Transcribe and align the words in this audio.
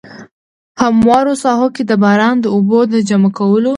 هموارو 0.81 1.33
ساحو 1.43 1.67
کې 1.75 1.83
د 1.85 1.91
باران 2.03 2.35
د 2.41 2.45
اوبو 2.55 2.79
د 2.91 2.95
جمع 3.09 3.31
کولو. 3.39 3.69